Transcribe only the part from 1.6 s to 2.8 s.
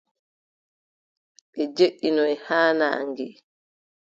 joʼinoyi haa